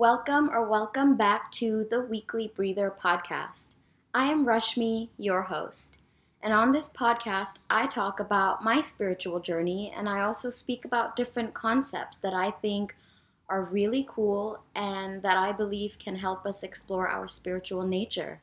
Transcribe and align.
Welcome 0.00 0.48
or 0.48 0.64
welcome 0.64 1.14
back 1.14 1.52
to 1.52 1.86
the 1.90 2.00
Weekly 2.00 2.50
Breather 2.56 2.90
podcast. 2.90 3.72
I 4.14 4.30
am 4.32 4.46
Rashmi, 4.46 5.10
your 5.18 5.42
host. 5.42 5.98
And 6.42 6.54
on 6.54 6.72
this 6.72 6.88
podcast, 6.88 7.58
I 7.68 7.86
talk 7.86 8.18
about 8.18 8.64
my 8.64 8.80
spiritual 8.80 9.40
journey 9.40 9.92
and 9.94 10.08
I 10.08 10.22
also 10.22 10.48
speak 10.48 10.86
about 10.86 11.16
different 11.16 11.52
concepts 11.52 12.16
that 12.16 12.32
I 12.32 12.50
think 12.50 12.96
are 13.50 13.64
really 13.64 14.06
cool 14.08 14.62
and 14.74 15.20
that 15.20 15.36
I 15.36 15.52
believe 15.52 15.98
can 15.98 16.16
help 16.16 16.46
us 16.46 16.62
explore 16.62 17.06
our 17.06 17.28
spiritual 17.28 17.82
nature. 17.82 18.40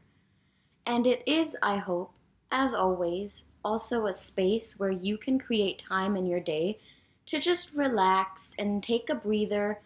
And 0.85 1.07
it 1.07 1.23
is, 1.25 1.57
I 1.63 1.77
hope, 1.77 2.11
as 2.51 2.75
always, 2.75 3.45
also 3.65 4.05
a 4.05 4.13
space 4.13 4.77
where 4.77 4.91
you 4.91 5.17
can 5.17 5.39
create 5.39 5.79
time 5.79 6.15
in 6.15 6.27
your 6.27 6.39
day 6.39 6.77
to 7.25 7.39
just 7.39 7.75
relax 7.75 8.55
and 8.59 8.83
take 8.83 9.09
a 9.09 9.15
breather 9.15 9.79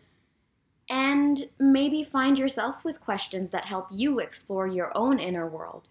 and 0.92 1.21
maybe 1.60 2.04
find 2.04 2.38
yourself 2.38 2.84
with 2.84 3.02
questions 3.02 3.52
that 3.52 3.66
help 3.66 3.88
you 3.92 4.20
explore 4.20 4.68
your 4.68 4.92
own 4.96 5.20
inner 5.20 5.48
world. 5.48 5.90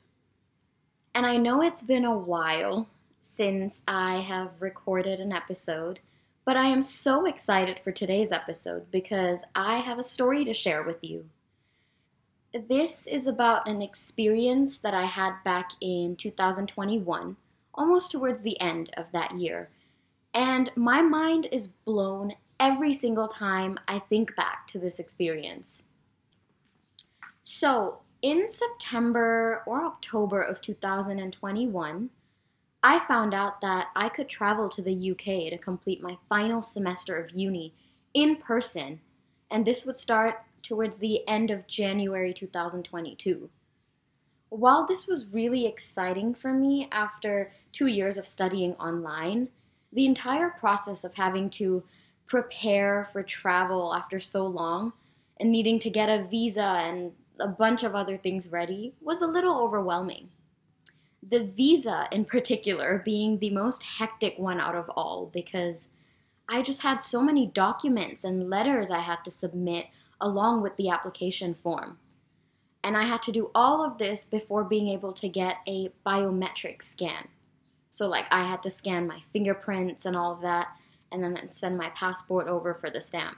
And 1.14 1.26
I 1.26 1.36
know 1.36 1.62
it's 1.62 1.82
been 1.82 2.04
a 2.04 2.16
while 2.16 2.88
since 3.20 3.82
I 3.86 4.16
have 4.20 4.60
recorded 4.60 5.20
an 5.20 5.32
episode, 5.32 6.00
but 6.44 6.56
I 6.56 6.66
am 6.66 6.82
so 6.82 7.26
excited 7.26 7.78
for 7.78 7.92
today's 7.92 8.32
episode 8.32 8.90
because 8.90 9.44
I 9.54 9.78
have 9.78 9.98
a 9.98 10.04
story 10.04 10.44
to 10.44 10.54
share 10.54 10.82
with 10.82 11.02
you. 11.02 11.26
This 12.52 13.06
is 13.06 13.26
about 13.26 13.68
an 13.68 13.82
experience 13.82 14.78
that 14.80 14.94
I 14.94 15.04
had 15.04 15.34
back 15.44 15.72
in 15.80 16.16
2021, 16.16 17.36
almost 17.74 18.10
towards 18.10 18.42
the 18.42 18.60
end 18.60 18.90
of 18.96 19.12
that 19.12 19.38
year. 19.38 19.68
And 20.34 20.70
my 20.74 21.02
mind 21.02 21.48
is 21.52 21.68
blown 21.68 22.34
every 22.60 22.92
single 22.92 23.26
time 23.26 23.80
I 23.88 23.98
think 23.98 24.36
back 24.36 24.68
to 24.68 24.78
this 24.78 25.00
experience. 25.00 25.82
So, 27.42 28.00
in 28.22 28.50
September 28.50 29.62
or 29.66 29.82
October 29.82 30.42
of 30.42 30.60
2021, 30.60 32.10
I 32.82 32.98
found 33.06 33.34
out 33.34 33.62
that 33.62 33.88
I 33.96 34.10
could 34.10 34.28
travel 34.28 34.68
to 34.68 34.82
the 34.82 35.10
UK 35.10 35.50
to 35.50 35.58
complete 35.58 36.02
my 36.02 36.18
final 36.28 36.62
semester 36.62 37.16
of 37.16 37.30
uni 37.30 37.74
in 38.12 38.36
person, 38.36 39.00
and 39.50 39.64
this 39.64 39.86
would 39.86 39.98
start 39.98 40.42
towards 40.62 40.98
the 40.98 41.26
end 41.26 41.50
of 41.50 41.66
January 41.66 42.34
2022. 42.34 43.48
While 44.50 44.86
this 44.86 45.06
was 45.06 45.34
really 45.34 45.66
exciting 45.66 46.34
for 46.34 46.52
me 46.52 46.88
after 46.92 47.52
two 47.72 47.86
years 47.86 48.18
of 48.18 48.26
studying 48.26 48.74
online, 48.74 49.48
the 49.92 50.06
entire 50.06 50.50
process 50.50 51.04
of 51.04 51.14
having 51.14 51.48
to 51.50 51.82
prepare 52.30 53.08
for 53.12 53.22
travel 53.22 53.92
after 53.92 54.20
so 54.20 54.46
long 54.46 54.92
and 55.40 55.50
needing 55.50 55.80
to 55.80 55.90
get 55.90 56.08
a 56.08 56.24
visa 56.24 56.62
and 56.62 57.12
a 57.40 57.48
bunch 57.48 57.82
of 57.82 57.94
other 57.94 58.16
things 58.16 58.48
ready 58.48 58.94
was 59.02 59.20
a 59.20 59.26
little 59.26 59.58
overwhelming. 59.58 60.30
The 61.28 61.44
visa, 61.44 62.06
in 62.12 62.24
particular, 62.24 63.02
being 63.04 63.38
the 63.38 63.50
most 63.50 63.82
hectic 63.82 64.38
one 64.38 64.60
out 64.60 64.76
of 64.76 64.88
all 64.90 65.28
because 65.32 65.88
I 66.48 66.62
just 66.62 66.82
had 66.82 67.02
so 67.02 67.20
many 67.20 67.46
documents 67.46 68.24
and 68.24 68.48
letters 68.48 68.90
I 68.90 69.00
had 69.00 69.24
to 69.24 69.30
submit 69.30 69.86
along 70.20 70.62
with 70.62 70.76
the 70.76 70.88
application 70.88 71.54
form. 71.54 71.98
And 72.84 72.96
I 72.96 73.04
had 73.04 73.22
to 73.24 73.32
do 73.32 73.50
all 73.54 73.84
of 73.84 73.98
this 73.98 74.24
before 74.24 74.64
being 74.64 74.88
able 74.88 75.12
to 75.14 75.28
get 75.28 75.56
a 75.66 75.90
biometric 76.06 76.82
scan. 76.82 77.28
So, 77.90 78.08
like, 78.08 78.26
I 78.30 78.44
had 78.44 78.62
to 78.62 78.70
scan 78.70 79.06
my 79.06 79.20
fingerprints 79.32 80.06
and 80.06 80.16
all 80.16 80.32
of 80.32 80.40
that 80.42 80.68
and 81.12 81.22
then 81.22 81.52
send 81.52 81.76
my 81.76 81.90
passport 81.90 82.48
over 82.48 82.74
for 82.74 82.90
the 82.90 83.00
stamp. 83.00 83.36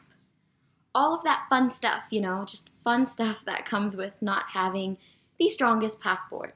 All 0.95 1.15
of 1.15 1.25
that 1.25 1.47
fun 1.49 1.71
stuff, 1.71 2.05
you 2.11 2.21
know, 2.21 2.45
just 2.45 2.71
fun 2.85 3.07
stuff 3.15 3.39
that 3.47 3.67
comes 3.67 3.97
with 3.97 4.21
not 4.21 4.45
having 4.53 4.97
the 5.39 5.49
strongest 5.49 6.01
passport. 6.01 6.55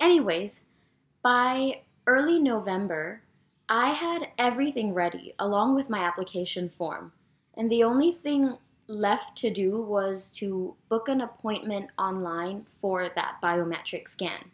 Anyways, 0.00 0.60
by 1.22 1.82
early 2.06 2.40
November, 2.40 3.22
I 3.68 3.90
had 3.90 4.28
everything 4.38 4.92
ready 4.92 5.34
along 5.38 5.74
with 5.74 5.88
my 5.88 6.00
application 6.00 6.68
form, 6.68 7.12
and 7.56 7.70
the 7.70 7.84
only 7.84 8.12
thing 8.12 8.56
left 8.88 9.36
to 9.38 9.50
do 9.50 9.80
was 9.80 10.28
to 10.30 10.74
book 10.88 11.08
an 11.08 11.20
appointment 11.20 11.90
online 11.98 12.66
for 12.80 13.08
that 13.14 13.36
biometric 13.42 14.08
scan. 14.08 14.50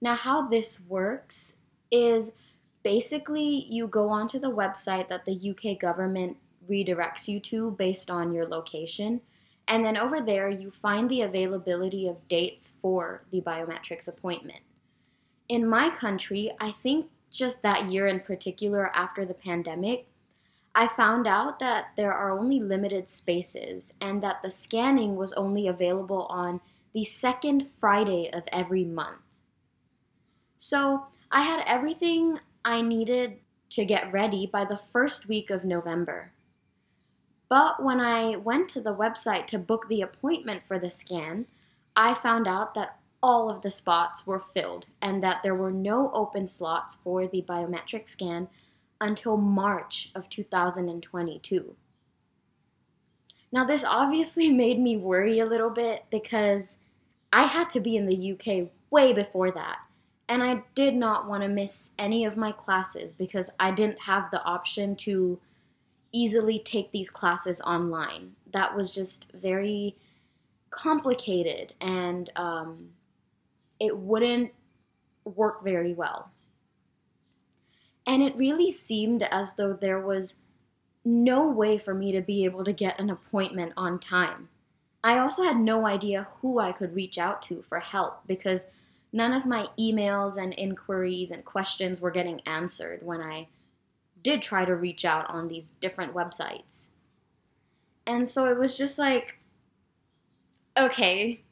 Now, 0.00 0.14
how 0.14 0.48
this 0.48 0.80
works 0.88 1.56
is 1.90 2.32
basically 2.82 3.66
you 3.68 3.86
go 3.86 4.08
onto 4.08 4.38
the 4.38 4.50
website 4.50 5.08
that 5.08 5.24
the 5.24 5.50
UK 5.50 5.78
government 5.78 6.36
redirects 6.68 7.28
you 7.28 7.40
to 7.40 7.72
based 7.72 8.10
on 8.10 8.32
your 8.32 8.46
location. 8.46 9.20
And 9.68 9.84
then 9.84 9.96
over 9.96 10.20
there, 10.20 10.50
you 10.50 10.70
find 10.70 11.08
the 11.08 11.22
availability 11.22 12.08
of 12.08 12.28
dates 12.28 12.74
for 12.82 13.24
the 13.30 13.40
biometrics 13.40 14.08
appointment. 14.08 14.60
In 15.48 15.66
my 15.66 15.90
country, 15.90 16.50
I 16.60 16.70
think 16.70 17.06
just 17.30 17.62
that 17.62 17.90
year 17.90 18.06
in 18.08 18.20
particular 18.20 18.94
after 18.94 19.24
the 19.24 19.34
pandemic, 19.34 20.06
I 20.74 20.88
found 20.88 21.26
out 21.26 21.58
that 21.58 21.88
there 21.96 22.12
are 22.12 22.30
only 22.30 22.60
limited 22.60 23.08
spaces 23.08 23.92
and 24.00 24.22
that 24.22 24.40
the 24.42 24.50
scanning 24.50 25.16
was 25.16 25.32
only 25.34 25.68
available 25.68 26.26
on 26.26 26.60
the 26.94 27.04
second 27.04 27.66
Friday 27.78 28.30
of 28.32 28.42
every 28.52 28.84
month. 28.84 29.20
So 30.58 31.06
I 31.30 31.42
had 31.42 31.64
everything 31.66 32.38
I 32.64 32.82
needed 32.82 33.38
to 33.70 33.84
get 33.84 34.12
ready 34.12 34.46
by 34.46 34.64
the 34.64 34.76
first 34.76 35.28
week 35.28 35.50
of 35.50 35.64
November. 35.64 36.32
But 37.48 37.82
when 37.82 38.00
I 38.00 38.36
went 38.36 38.68
to 38.70 38.80
the 38.80 38.94
website 38.94 39.46
to 39.48 39.58
book 39.58 39.88
the 39.88 40.02
appointment 40.02 40.62
for 40.66 40.78
the 40.78 40.90
scan, 40.90 41.46
I 41.94 42.14
found 42.14 42.46
out 42.46 42.74
that 42.74 42.98
all 43.22 43.48
of 43.48 43.62
the 43.62 43.70
spots 43.70 44.26
were 44.26 44.40
filled 44.40 44.86
and 45.00 45.22
that 45.22 45.42
there 45.42 45.54
were 45.54 45.70
no 45.70 46.10
open 46.12 46.46
slots 46.46 46.96
for 46.96 47.26
the 47.26 47.42
biometric 47.42 48.08
scan 48.08 48.48
until 49.00 49.36
March 49.36 50.10
of 50.14 50.28
2022. 50.28 51.76
Now, 53.52 53.64
this 53.64 53.84
obviously 53.84 54.48
made 54.52 54.80
me 54.80 54.96
worry 54.96 55.38
a 55.38 55.46
little 55.46 55.70
bit 55.70 56.04
because 56.10 56.76
I 57.32 57.44
had 57.44 57.70
to 57.70 57.80
be 57.80 57.96
in 57.96 58.06
the 58.06 58.32
UK 58.32 58.70
way 58.90 59.12
before 59.12 59.50
that. 59.52 59.78
And 60.32 60.42
I 60.42 60.62
did 60.74 60.94
not 60.94 61.28
want 61.28 61.42
to 61.42 61.48
miss 61.50 61.90
any 61.98 62.24
of 62.24 62.38
my 62.38 62.52
classes 62.52 63.12
because 63.12 63.50
I 63.60 63.70
didn't 63.70 64.00
have 64.00 64.30
the 64.30 64.42
option 64.44 64.96
to 64.96 65.38
easily 66.10 66.58
take 66.58 66.90
these 66.90 67.10
classes 67.10 67.60
online. 67.60 68.32
That 68.54 68.74
was 68.74 68.94
just 68.94 69.26
very 69.34 69.94
complicated 70.70 71.74
and 71.82 72.30
um, 72.36 72.88
it 73.78 73.94
wouldn't 73.94 74.50
work 75.24 75.62
very 75.62 75.92
well. 75.92 76.30
And 78.06 78.22
it 78.22 78.34
really 78.34 78.72
seemed 78.72 79.24
as 79.24 79.52
though 79.52 79.74
there 79.74 80.00
was 80.00 80.36
no 81.04 81.46
way 81.46 81.76
for 81.76 81.92
me 81.92 82.10
to 82.10 82.22
be 82.22 82.46
able 82.46 82.64
to 82.64 82.72
get 82.72 82.98
an 82.98 83.10
appointment 83.10 83.74
on 83.76 83.98
time. 83.98 84.48
I 85.04 85.18
also 85.18 85.42
had 85.42 85.58
no 85.58 85.86
idea 85.86 86.26
who 86.40 86.58
I 86.58 86.72
could 86.72 86.94
reach 86.94 87.18
out 87.18 87.42
to 87.42 87.60
for 87.68 87.80
help 87.80 88.26
because 88.26 88.68
none 89.12 89.32
of 89.32 89.46
my 89.46 89.66
emails 89.78 90.42
and 90.42 90.54
inquiries 90.54 91.30
and 91.30 91.44
questions 91.44 92.00
were 92.00 92.10
getting 92.10 92.40
answered 92.46 93.00
when 93.02 93.20
I 93.20 93.48
did 94.22 94.42
try 94.42 94.64
to 94.64 94.74
reach 94.74 95.04
out 95.04 95.28
on 95.28 95.48
these 95.48 95.70
different 95.80 96.14
websites. 96.14 96.86
And 98.06 98.28
so 98.28 98.46
it 98.46 98.58
was 98.58 98.76
just 98.76 98.98
like, 98.98 99.38
okay, 100.76 101.42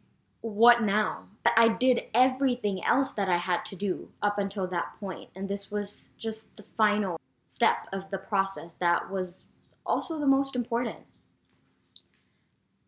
what 0.41 0.83
now? 0.83 1.25
I 1.57 1.69
did 1.69 2.05
everything 2.15 2.85
else 2.85 3.13
that 3.13 3.29
I 3.29 3.37
had 3.37 3.65
to 3.67 3.77
do 3.77 4.09
up 4.23 4.39
until 4.39 4.67
that 4.69 4.93
point, 5.01 5.31
and 5.35 5.49
this 5.49 5.71
was 5.71 6.11
just 6.19 6.57
the 6.57 6.63
final 6.63 7.19
step 7.47 7.89
of 7.93 8.11
the 8.11 8.19
process 8.19 8.75
that 8.75 9.11
was 9.11 9.45
also 9.85 10.19
the 10.19 10.27
most 10.27 10.55
important. 10.55 10.99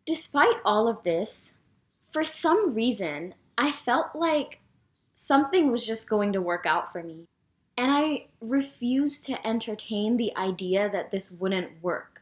Despite 0.05 0.55
all 0.63 0.87
of 0.87 1.03
this, 1.03 1.53
for 2.11 2.23
some 2.23 2.73
reason, 2.73 3.35
I 3.57 3.71
felt 3.71 4.15
like 4.15 4.59
something 5.23 5.71
was 5.71 5.85
just 5.85 6.09
going 6.09 6.33
to 6.33 6.41
work 6.41 6.65
out 6.65 6.91
for 6.91 7.01
me. 7.01 7.25
And 7.77 7.91
I 7.91 8.27
refused 8.41 9.25
to 9.25 9.47
entertain 9.47 10.17
the 10.17 10.35
idea 10.35 10.89
that 10.89 11.11
this 11.11 11.31
wouldn't 11.31 11.81
work. 11.81 12.21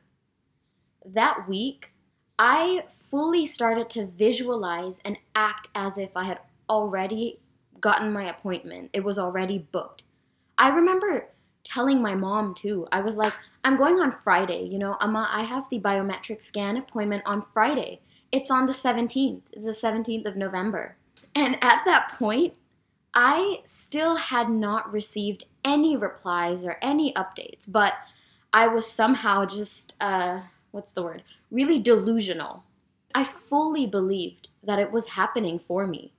That 1.06 1.50
week, 1.50 1.92
I 2.38 2.86
fully 3.10 3.48
started 3.48 3.90
to 3.92 4.06
visualize 4.06 5.00
and 5.04 5.18
act 5.36 5.68
as 5.74 5.98
if 5.98 6.16
I 6.16 6.26
had 6.26 6.40
already 6.70 7.40
gotten 7.80 8.14
my 8.14 8.30
appointment. 8.30 8.92
It 8.94 9.04
was 9.04 9.18
already 9.18 9.58
booked. 9.58 10.04
I 10.60 10.70
remember 10.70 11.28
telling 11.64 12.02
my 12.02 12.14
mom 12.14 12.54
too. 12.54 12.88
I 12.92 13.02
was 13.02 13.18
like, 13.18 13.34
I'm 13.64 13.78
going 13.78 14.00
on 14.00 14.12
Friday, 14.24 14.64
you 14.64 14.78
know, 14.78 14.96
Amma, 15.02 15.28
I 15.32 15.44
have 15.44 15.68
the 15.70 15.80
biometric 15.80 16.44
scan 16.44 16.78
appointment 16.78 17.24
on 17.26 17.46
Friday. 17.52 18.02
It's 18.32 18.52
on 18.52 18.68
the 18.68 18.74
17th, 18.74 19.42
the 19.54 19.72
17th 19.72 20.26
of 20.26 20.38
November. 20.38 20.96
And 21.36 21.56
at 21.64 21.84
that 21.86 22.16
point, 22.18 22.54
I 23.14 23.60
still 23.64 24.16
had 24.16 24.50
not 24.50 24.94
received 24.94 25.46
any 25.66 25.98
replies 25.98 26.66
or 26.66 26.78
any 26.82 27.14
updates, 27.14 27.70
but 27.70 27.94
I 28.54 28.68
was 28.68 28.90
somehow 28.90 29.46
just 29.46 29.96
uh, 30.00 30.42
what's 30.72 30.94
the 30.94 31.04
word? 31.04 31.24
Really 31.50 31.80
delusional. 31.80 32.64
I 33.14 33.24
fully 33.24 33.86
believed 33.86 34.48
that 34.64 34.80
it 34.80 34.92
was 34.92 35.10
happening 35.10 35.60
for 35.60 35.86
me. 35.86 36.14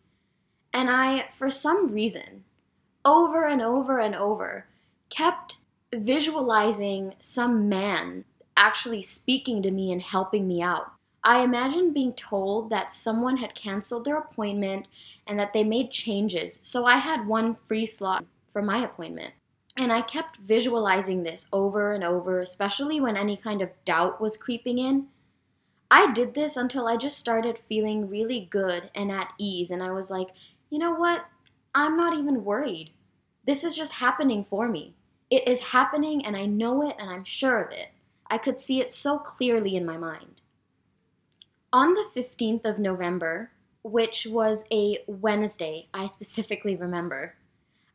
And 0.73 0.91
I, 0.91 1.29
for 1.31 1.51
some 1.51 1.93
reason, 1.93 2.45
over 3.05 3.47
and 3.47 3.61
over 3.61 3.99
and 3.99 4.15
over, 4.15 4.67
kept 5.09 5.59
visualizing 5.95 7.15
some 7.21 7.69
man 7.69 8.25
actually 8.57 9.03
speaking 9.03 9.63
to 9.63 9.71
me 9.71 9.93
and 9.93 10.03
helping 10.03 10.47
me 10.47 10.63
out. 10.63 10.93
I 11.25 11.43
imagined 11.43 11.95
being 11.95 12.15
told 12.15 12.71
that 12.71 12.93
someone 12.93 13.37
had 13.37 13.55
canceled 13.55 14.05
their 14.05 14.19
appointment 14.19 14.89
and 15.29 15.39
that 15.39 15.53
they 15.53 15.63
made 15.63 15.93
changes, 15.93 16.59
so 16.63 16.85
I 16.85 16.97
had 16.97 17.27
one 17.27 17.57
free 17.67 17.87
slot 17.87 18.25
for 18.53 18.61
my 18.61 18.85
appointment. 18.85 19.33
And 19.77 19.93
I 19.93 20.03
kept 20.03 20.39
visualizing 20.39 21.23
this 21.23 21.47
over 21.53 21.93
and 21.93 22.03
over, 22.03 22.41
especially 22.41 23.01
when 23.01 23.17
any 23.17 23.37
kind 23.37 23.63
of 23.63 23.71
doubt 23.85 24.21
was 24.21 24.37
creeping 24.37 24.79
in. 24.79 25.07
I 25.91 26.13
did 26.13 26.35
this 26.35 26.57
until 26.57 26.89
I 26.89 26.97
just 26.97 27.19
started 27.19 27.59
feeling 27.69 28.09
really 28.09 28.49
good 28.51 28.91
and 28.95 29.13
at 29.13 29.33
ease, 29.39 29.71
and 29.71 29.83
I 29.83 29.93
was 29.93 30.11
like, 30.11 30.29
you 30.71 30.79
know 30.79 30.93
what? 30.95 31.25
I'm 31.75 31.97
not 31.97 32.19
even 32.19 32.45
worried. 32.45 32.91
This 33.47 33.63
is 33.63 33.77
just 33.77 33.95
happening 33.95 34.45
for 34.45 34.69
me. 34.69 34.95
It 35.31 35.47
is 35.47 35.63
happening, 35.63 36.27
and 36.27 36.37
I 36.37 36.47
know 36.47 36.83
it, 36.83 36.97
and 36.99 37.09
I'm 37.09 37.25
sure 37.25 37.63
of 37.63 37.71
it. 37.71 37.89
I 38.29 38.39
could 38.39 38.59
see 38.59 38.81
it 38.81 38.91
so 38.91 39.19
clearly 39.19 39.77
in 39.77 39.87
my 39.87 39.97
mind. 39.97 40.42
On 41.75 41.95
the 41.95 42.05
15th 42.15 42.67
of 42.67 42.79
November, 42.79 43.51
which 43.83 44.27
was 44.27 44.67
a 44.71 44.99
Wednesday, 45.07 45.89
I 45.95 46.07
specifically 46.07 46.77
remember, 46.77 47.35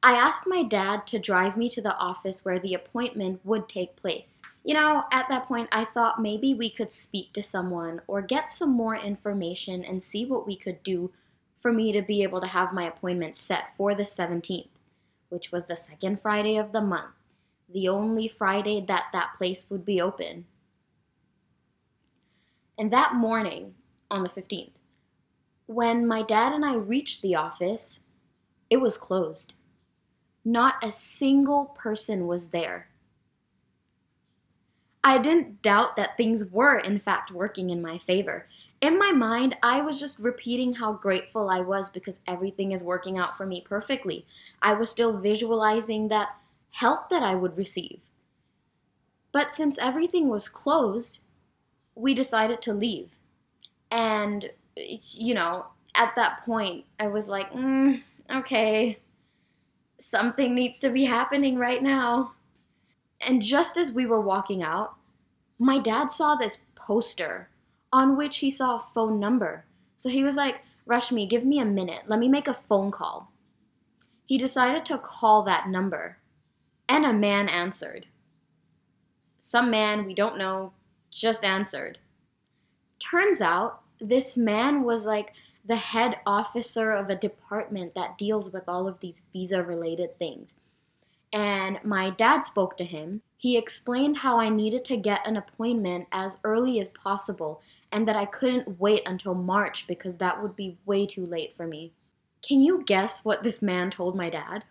I 0.01 0.13
asked 0.13 0.47
my 0.47 0.63
dad 0.63 1.06
to 1.07 1.19
drive 1.19 1.56
me 1.56 1.69
to 1.69 1.81
the 1.83 1.95
office 1.95 2.44
where 2.44 2.57
the 2.57 2.74
appointment 2.74 3.39
would 3.44 3.69
take 3.69 3.95
place. 3.95 4.41
You 4.63 4.74
know, 4.74 5.03
at 5.12 5.29
that 5.29 5.47
point, 5.47 5.69
I 5.71 5.85
thought 5.85 6.19
maybe 6.19 6.56
we 6.56 6.71
could 6.71 6.91
speak 6.91 7.33
to 7.33 7.44
someone 7.44 8.01
or 8.07 8.24
get 8.24 8.50
some 8.50 8.71
more 8.71 8.95
information 8.95 9.85
and 9.85 10.01
see 10.01 10.25
what 10.25 10.47
we 10.47 10.56
could 10.56 10.81
do 10.81 11.12
for 11.59 11.71
me 11.71 11.91
to 11.91 12.01
be 12.01 12.23
able 12.23 12.41
to 12.41 12.47
have 12.47 12.73
my 12.73 12.88
appointment 12.88 13.35
set 13.35 13.75
for 13.77 13.94
the 13.94 14.03
17th, 14.03 14.69
which 15.30 15.51
was 15.51 15.68
the 15.68 15.77
second 15.77 16.19
Friday 16.19 16.57
of 16.57 16.71
the 16.71 16.81
month, 16.81 17.13
the 17.71 17.88
only 17.88 18.27
Friday 18.27 18.83
that 18.88 19.09
that 19.13 19.35
place 19.38 19.69
would 19.69 19.85
be 19.85 20.01
open. 20.01 20.45
And 22.77 22.91
that 22.91 23.15
morning, 23.15 23.74
on 24.12 24.24
the 24.24 24.29
15th, 24.29 24.71
when 25.65 26.07
my 26.07 26.21
dad 26.21 26.53
and 26.53 26.63
I 26.63 26.75
reached 26.75 27.21
the 27.21 27.35
office, 27.35 28.00
it 28.69 28.77
was 28.77 28.97
closed. 28.97 29.53
Not 30.45 30.83
a 30.83 30.91
single 30.91 31.65
person 31.65 32.27
was 32.27 32.50
there. 32.50 32.88
I 35.03 35.18
didn't 35.18 35.62
doubt 35.62 35.95
that 35.95 36.18
things 36.18 36.45
were, 36.45 36.79
in 36.79 37.00
fact, 37.00 37.31
working 37.31 37.69
in 37.69 37.81
my 37.81 37.97
favor. 37.97 38.47
In 38.81 39.00
my 39.00 39.12
mind, 39.12 39.56
I 39.63 39.81
was 39.81 40.00
just 40.00 40.19
repeating 40.19 40.73
how 40.73 40.94
grateful 40.94 41.50
I 41.50 41.62
was 41.62 41.89
because 41.89 42.19
everything 42.27 42.73
is 42.73 42.83
working 42.83 43.18
out 43.18 43.35
for 43.35 43.45
me 43.45 43.62
perfectly. 43.62 44.25
I 44.62 44.73
was 44.73 44.89
still 44.89 45.18
visualizing 45.18 46.09
that 46.09 46.30
help 46.71 47.09
that 47.09 47.23
I 47.23 47.35
would 47.35 47.57
receive. 47.57 48.00
But 49.31 49.51
since 49.51 49.77
everything 49.77 50.27
was 50.27 50.47
closed, 50.47 51.19
we 51.97 52.13
decided 52.13 52.61
to 52.61 52.73
leave. 52.73 53.09
And, 53.91 54.49
you 54.75 55.33
know, 55.33 55.65
at 55.95 56.15
that 56.15 56.45
point, 56.45 56.85
I 56.99 57.07
was 57.07 57.27
like, 57.27 57.51
mm, 57.51 58.01
okay, 58.33 58.99
something 59.99 60.53
needs 60.53 60.79
to 60.79 60.89
be 60.89 61.05
happening 61.05 61.57
right 61.57 61.81
now. 61.81 62.33
And 63.19 63.41
just 63.41 63.77
as 63.77 63.91
we 63.91 64.05
were 64.05 64.21
walking 64.21 64.61
out, 64.61 64.95
my 65.57 65.79
dad 65.79 66.11
saw 66.11 66.35
this 66.35 66.61
poster 66.75 67.49
on 67.91 68.15
which 68.15 68.38
he 68.38 68.51
saw 68.51 68.75
a 68.75 68.85
phone 68.94 69.19
number. 69.19 69.65
So 69.97 70.09
he 70.09 70.23
was 70.23 70.35
like, 70.35 70.57
Rashmi, 70.88 71.27
give 71.27 71.44
me 71.44 71.59
a 71.59 71.65
minute. 71.65 72.03
Let 72.07 72.19
me 72.19 72.29
make 72.29 72.47
a 72.47 72.53
phone 72.53 72.91
call. 72.91 73.31
He 74.25 74.38
decided 74.38 74.85
to 74.85 74.97
call 74.97 75.44
that 75.44 75.69
number, 75.69 76.17
and 76.88 77.05
a 77.05 77.13
man 77.13 77.49
answered. 77.49 78.05
Some 79.39 79.71
man 79.71 80.05
we 80.05 80.13
don't 80.13 80.38
know 80.38 80.73
just 81.12 81.44
answered. 81.44 81.98
Turns 83.00 83.42
out 83.42 83.81
this 84.00 84.38
man 84.38 84.83
was 84.83 85.06
like 85.06 85.33
the 85.65 85.75
head 85.75 86.18
officer 86.25 86.92
of 86.92 87.09
a 87.09 87.15
department 87.15 87.94
that 87.95 88.18
deals 88.18 88.51
with 88.51 88.68
all 88.68 88.88
of 88.88 89.00
these 89.00 89.21
visa 89.33 89.62
related 89.62 90.18
things. 90.18 90.56
And 91.33 91.80
my 91.83 92.12
dad 92.12 92.42
spoke 92.42 92.77
to 92.77 92.86
him. 92.86 93.21
He 93.38 93.57
explained 93.57 94.18
how 94.18 94.39
I 94.39 94.50
needed 94.50 94.86
to 94.86 94.98
get 94.98 95.27
an 95.27 95.38
appointment 95.38 96.07
as 96.12 96.38
early 96.44 96.80
as 96.80 96.88
possible 96.89 97.62
and 97.92 98.07
that 98.07 98.15
I 98.15 98.25
couldn't 98.25 98.80
wait 98.80 99.04
until 99.06 99.36
March 99.36 99.88
because 99.88 100.18
that 100.18 100.42
would 100.42 100.56
be 100.56 100.77
way 100.86 101.06
too 101.06 101.25
late 101.25 101.56
for 101.56 101.68
me. 101.68 101.92
Can 102.42 102.62
you 102.62 102.83
guess 102.83 103.25
what 103.25 103.44
this 103.44 103.62
man 103.62 103.92
told 103.92 104.15
my 104.15 104.30
dad? 104.30 104.63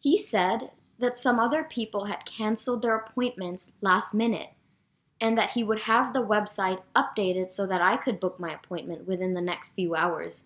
He 0.00 0.18
said 0.18 0.70
that 0.98 1.16
some 1.16 1.40
other 1.40 1.64
people 1.64 2.04
had 2.04 2.26
canceled 2.26 2.82
their 2.82 2.96
appointments 2.96 3.72
last 3.80 4.12
minute 4.12 4.50
and 5.20 5.38
that 5.38 5.50
he 5.50 5.64
would 5.64 5.80
have 5.80 6.12
the 6.12 6.24
website 6.24 6.82
updated 6.96 7.50
so 7.50 7.66
that 7.66 7.80
I 7.80 7.96
could 7.96 8.20
book 8.20 8.38
my 8.38 8.54
appointment 8.54 9.06
within 9.06 9.34
the 9.34 9.40
next 9.40 9.74
few 9.74 9.94
hours. 9.94 10.42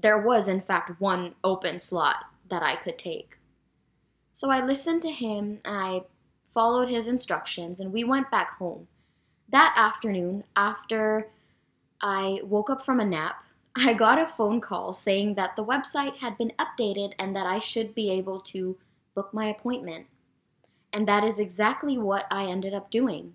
There 0.00 0.18
was, 0.18 0.48
in 0.48 0.60
fact, 0.60 1.00
one 1.00 1.34
open 1.44 1.80
slot 1.80 2.24
that 2.48 2.62
I 2.62 2.76
could 2.76 2.98
take. 2.98 3.36
So 4.32 4.50
I 4.50 4.64
listened 4.64 5.02
to 5.02 5.10
him, 5.10 5.60
I 5.64 6.04
followed 6.54 6.88
his 6.88 7.08
instructions, 7.08 7.80
and 7.80 7.92
we 7.92 8.04
went 8.04 8.30
back 8.30 8.56
home. 8.56 8.86
That 9.50 9.74
afternoon, 9.76 10.44
after 10.56 11.28
I 12.00 12.40
woke 12.42 12.70
up 12.70 12.84
from 12.84 13.00
a 13.00 13.04
nap, 13.04 13.44
I 13.76 13.94
got 13.94 14.18
a 14.18 14.26
phone 14.26 14.60
call 14.60 14.92
saying 14.92 15.34
that 15.34 15.56
the 15.56 15.64
website 15.64 16.16
had 16.16 16.38
been 16.38 16.52
updated 16.58 17.12
and 17.18 17.36
that 17.36 17.46
I 17.46 17.58
should 17.58 17.94
be 17.94 18.10
able 18.10 18.40
to 18.40 18.76
book 19.14 19.34
my 19.34 19.46
appointment. 19.46 20.06
And 20.92 21.06
that 21.06 21.24
is 21.24 21.38
exactly 21.38 21.98
what 21.98 22.26
I 22.30 22.46
ended 22.46 22.74
up 22.74 22.90
doing. 22.90 23.34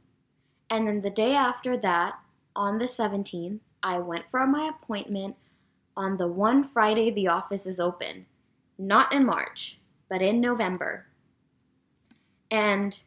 And 0.69 0.87
then 0.87 1.01
the 1.01 1.09
day 1.09 1.35
after 1.35 1.77
that, 1.77 2.15
on 2.55 2.79
the 2.79 2.85
17th, 2.85 3.59
I 3.83 3.99
went 3.99 4.25
for 4.31 4.47
my 4.47 4.67
appointment 4.67 5.35
on 5.95 6.17
the 6.17 6.27
one 6.27 6.63
Friday 6.63 7.11
the 7.11 7.27
office 7.27 7.65
is 7.65 7.79
open. 7.79 8.25
Not 8.77 9.13
in 9.13 9.25
March, 9.25 9.79
but 10.09 10.21
in 10.21 10.41
November. 10.41 11.05
And 12.49 12.99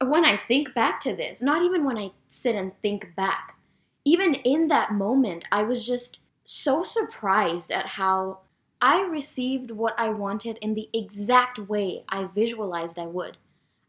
when 0.00 0.24
I 0.24 0.36
think 0.36 0.74
back 0.74 1.00
to 1.00 1.14
this, 1.14 1.42
not 1.42 1.62
even 1.62 1.84
when 1.84 1.98
I 1.98 2.10
sit 2.28 2.54
and 2.54 2.72
think 2.80 3.14
back, 3.16 3.56
even 4.04 4.34
in 4.34 4.68
that 4.68 4.92
moment, 4.92 5.44
I 5.52 5.62
was 5.62 5.86
just 5.86 6.18
so 6.44 6.82
surprised 6.82 7.70
at 7.70 7.86
how 7.86 8.40
I 8.80 9.02
received 9.02 9.70
what 9.70 9.94
I 9.96 10.08
wanted 10.08 10.58
in 10.58 10.74
the 10.74 10.88
exact 10.92 11.58
way 11.58 12.04
I 12.08 12.24
visualized 12.24 12.98
I 12.98 13.06
would. 13.06 13.36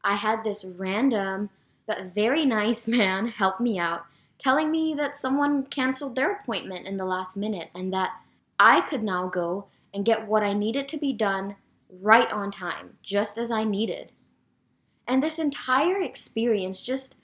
I 0.04 0.16
had 0.16 0.44
this 0.44 0.64
random 0.64 1.50
but 1.86 2.14
very 2.14 2.46
nice 2.46 2.88
man 2.88 3.28
helped 3.40 3.62
me 3.62 3.80
out, 3.80 4.06
telling 4.38 4.72
me 4.72 4.94
that 4.96 5.16
someone 5.16 5.64
canceled 5.64 6.16
their 6.16 6.34
appointment 6.34 6.88
in 6.88 6.98
the 6.98 7.06
last 7.06 7.38
minute 7.38 7.70
and 7.76 7.94
that 7.94 8.12
I 8.60 8.82
could 8.82 9.04
now 9.04 9.28
go 9.28 9.68
and 9.94 10.06
get 10.06 10.28
what 10.28 10.44
I 10.44 10.54
needed 10.54 10.88
to 10.90 10.98
be 10.98 11.14
done 11.14 11.56
right 12.02 12.32
on 12.32 12.52
time, 12.52 12.98
just 13.04 13.38
as 13.38 13.52
I 13.52 13.64
needed. 13.64 14.12
And 15.08 15.22
this 15.22 15.40
entire 15.40 16.02
experience 16.02 16.82
just 16.82 17.16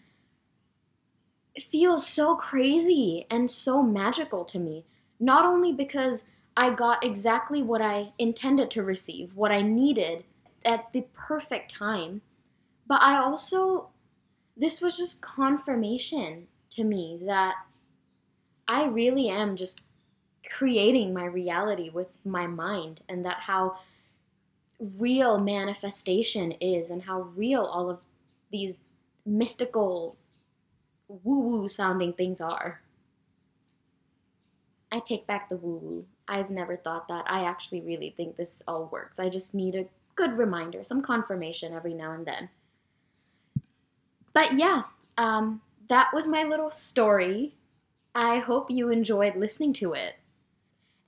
feels 1.58 2.06
so 2.06 2.36
crazy 2.36 3.26
and 3.30 3.50
so 3.50 3.82
magical 3.82 4.46
to 4.46 4.60
me. 4.60 4.86
Not 5.20 5.46
only 5.46 5.74
because 5.74 6.26
I 6.56 6.74
got 6.74 7.06
exactly 7.06 7.64
what 7.64 7.82
I 7.82 8.12
intended 8.18 8.70
to 8.72 8.84
receive, 8.84 9.36
what 9.36 9.52
I 9.52 9.62
needed 9.62 10.24
at 10.66 10.92
the 10.94 11.06
perfect 11.14 11.72
time, 11.72 12.22
but 12.88 13.02
I 13.02 13.18
also, 13.18 13.90
this 14.60 14.82
was 14.82 14.98
just 14.98 15.22
confirmation 15.22 16.48
to 16.72 16.84
me 16.84 17.20
that 17.26 17.56
I 18.68 18.86
really 18.86 19.30
am 19.30 19.56
just 19.56 19.82
creating 20.48 21.14
my 21.14 21.26
reality 21.26 21.90
with 21.90 22.10
my 22.26 22.46
mind 22.46 23.02
and 23.08 23.26
that 23.26 23.38
how 23.40 23.78
real 24.98 25.38
manifestation 25.38 26.52
is 26.54 26.90
and 26.90 27.02
how 27.02 27.22
real 27.36 27.64
all 27.64 27.90
of 27.90 28.00
these 28.52 28.78
mystical 29.26 30.16
woo 31.08 31.40
woo 31.40 31.70
sounding 31.70 32.14
things 32.14 32.42
are. 32.42 32.82
I 34.92 35.00
take 35.00 35.26
back 35.26 35.50
the 35.50 35.58
woo 35.58 35.78
woo. 35.78 36.06
I've 36.28 36.50
never 36.50 36.76
thought 36.76 37.08
that. 37.08 37.26
I 37.28 37.46
actually 37.46 37.82
really 37.82 38.14
think 38.16 38.36
this 38.36 38.62
all 38.68 38.90
works. 38.92 39.20
I 39.20 39.30
just 39.30 39.54
need 39.54 39.76
a 39.76 39.88
good 40.16 40.38
reminder, 40.38 40.84
some 40.84 41.02
confirmation 41.02 41.74
every 41.74 41.94
now 41.94 42.12
and 42.12 42.26
then. 42.26 42.50
But 44.34 44.54
yeah, 44.58 44.84
um, 45.18 45.62
that 45.90 46.14
was 46.14 46.28
my 46.28 46.44
little 46.44 46.72
story. 46.72 47.56
I 48.16 48.40
hope 48.40 48.70
you 48.72 48.90
enjoyed 48.90 49.36
listening 49.36 49.74
to 49.74 49.94
it. 49.94 50.16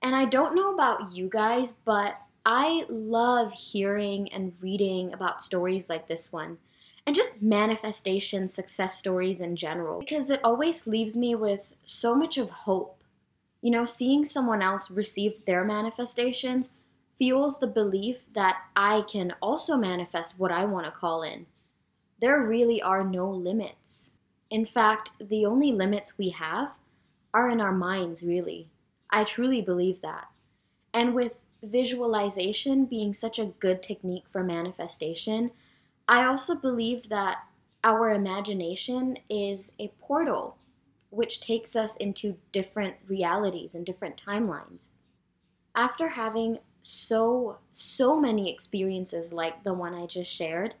And 0.02 0.14
I 0.16 0.24
don't 0.24 0.54
know 0.54 0.74
about 0.74 1.12
you 1.12 1.28
guys, 1.28 1.72
but 1.84 2.18
I 2.44 2.84
love 2.88 3.52
hearing 3.52 4.32
and 4.32 4.52
reading 4.60 5.12
about 5.12 5.42
stories 5.42 5.88
like 5.88 6.08
this 6.08 6.32
one. 6.32 6.58
and 7.06 7.16
just 7.16 7.42
manifestation 7.42 8.46
success 8.48 8.96
stories 8.98 9.40
in 9.40 9.56
general 9.56 10.00
because 10.00 10.30
it 10.30 10.40
always 10.44 10.86
leaves 10.86 11.16
me 11.16 11.34
with 11.34 11.74
so 11.84 12.14
much 12.14 12.38
of 12.38 12.50
hope. 12.50 13.02
You 13.60 13.70
know, 13.70 13.84
seeing 13.84 14.24
someone 14.24 14.62
else 14.62 14.90
receive 14.90 15.44
their 15.44 15.64
manifestations 15.64 16.68
fuels 17.18 17.58
the 17.58 17.66
belief 17.66 18.18
that 18.34 18.56
I 18.76 19.02
can 19.10 19.34
also 19.40 19.76
manifest 19.76 20.38
what 20.38 20.52
I 20.52 20.64
want 20.64 20.86
to 20.86 20.92
call 20.92 21.22
in. 21.22 21.46
There 22.22 22.40
really 22.40 22.80
are 22.80 23.02
no 23.02 23.28
limits. 23.28 24.10
In 24.48 24.64
fact, 24.64 25.10
the 25.18 25.44
only 25.44 25.72
limits 25.72 26.16
we 26.16 26.28
have 26.30 26.76
are 27.34 27.50
in 27.50 27.60
our 27.60 27.72
minds, 27.72 28.22
really. 28.22 28.70
I 29.10 29.24
truly 29.24 29.60
believe 29.60 30.00
that. 30.02 30.28
And 30.94 31.16
with 31.16 31.32
visualization 31.64 32.84
being 32.84 33.12
such 33.12 33.40
a 33.40 33.46
good 33.46 33.82
technique 33.82 34.26
for 34.30 34.44
manifestation, 34.44 35.50
I 36.06 36.24
also 36.24 36.54
believe 36.54 37.08
that 37.08 37.38
our 37.82 38.12
imagination 38.12 39.18
is 39.28 39.72
a 39.80 39.88
portal 40.00 40.56
which 41.10 41.40
takes 41.40 41.74
us 41.74 41.96
into 41.96 42.36
different 42.52 42.94
realities 43.08 43.74
and 43.74 43.84
different 43.84 44.22
timelines. 44.24 44.90
After 45.74 46.10
having 46.10 46.60
so, 46.82 47.58
so 47.72 48.20
many 48.20 48.48
experiences 48.48 49.32
like 49.32 49.64
the 49.64 49.74
one 49.74 49.92
I 49.92 50.06
just 50.06 50.32
shared, 50.32 50.76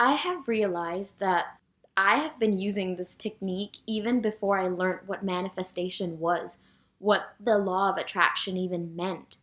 I 0.00 0.12
have 0.12 0.48
realized 0.48 1.20
that 1.20 1.58
I 1.96 2.16
have 2.16 2.38
been 2.40 2.58
using 2.58 2.96
this 2.96 3.14
technique 3.16 3.76
even 3.86 4.20
before 4.20 4.58
I 4.58 4.66
learned 4.66 5.06
what 5.06 5.22
manifestation 5.22 6.18
was, 6.18 6.58
what 6.98 7.34
the 7.38 7.58
law 7.58 7.90
of 7.90 7.96
attraction 7.96 8.56
even 8.56 8.96
meant. 8.96 9.36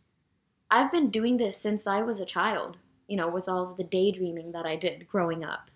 I've 0.70 0.92
been 0.92 1.10
doing 1.10 1.38
this 1.38 1.56
since 1.56 1.86
I 1.86 2.02
was 2.02 2.20
a 2.20 2.26
child, 2.26 2.76
you 3.06 3.16
know, 3.16 3.28
with 3.28 3.48
all 3.48 3.70
of 3.70 3.76
the 3.76 3.84
daydreaming 3.84 4.52
that 4.52 4.66
I 4.66 4.76
did 4.76 5.08
growing 5.08 5.44
up. 5.44 5.70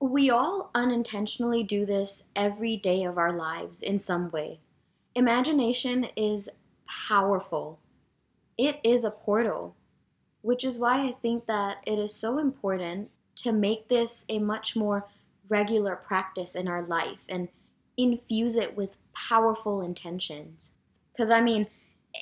We 0.00 0.30
all 0.30 0.70
unintentionally 0.74 1.62
do 1.62 1.84
this 1.84 2.24
every 2.36 2.76
day 2.76 3.04
of 3.04 3.18
our 3.18 3.32
lives 3.32 3.82
in 3.82 3.98
some 3.98 4.30
way. 4.30 4.60
Imagination 5.14 6.04
is 6.16 6.48
powerful, 6.86 7.80
it 8.56 8.78
is 8.84 9.04
a 9.04 9.10
portal, 9.10 9.74
which 10.42 10.64
is 10.64 10.78
why 10.78 11.02
I 11.02 11.12
think 11.12 11.46
that 11.46 11.78
it 11.86 11.98
is 11.98 12.14
so 12.14 12.38
important 12.38 13.10
to 13.36 13.52
make 13.52 13.88
this 13.88 14.24
a 14.28 14.38
much 14.38 14.76
more 14.76 15.08
regular 15.48 15.96
practice 15.96 16.54
in 16.54 16.68
our 16.68 16.82
life 16.82 17.18
and 17.28 17.48
infuse 17.96 18.56
it 18.56 18.76
with 18.76 18.96
powerful 19.14 19.82
intentions. 19.82 20.70
Because, 21.12 21.30
I 21.30 21.40
mean, 21.40 21.66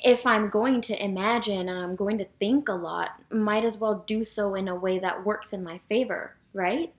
if 0.03 0.25
I'm 0.25 0.49
going 0.49 0.81
to 0.81 1.03
imagine 1.03 1.69
and 1.69 1.79
I'm 1.79 1.95
going 1.95 2.17
to 2.19 2.27
think 2.39 2.69
a 2.69 2.73
lot, 2.73 3.11
might 3.31 3.63
as 3.63 3.77
well 3.77 4.03
do 4.05 4.23
so 4.23 4.55
in 4.55 4.67
a 4.67 4.75
way 4.75 4.99
that 4.99 5.25
works 5.25 5.53
in 5.53 5.63
my 5.63 5.79
favor, 5.89 6.35
right? 6.53 6.93